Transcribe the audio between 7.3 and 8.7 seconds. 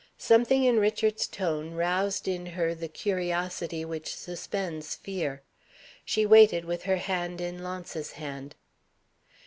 in Launce's hand.